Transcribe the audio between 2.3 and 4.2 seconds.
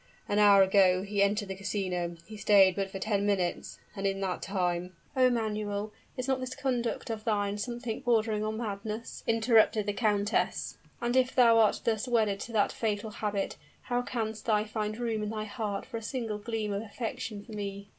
stayed but for ten minutes and in